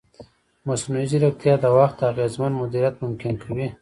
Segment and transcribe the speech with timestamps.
[0.67, 3.65] مصنوعي ځیرکتیا د وخت اغېزمن مدیریت ممکن کوي.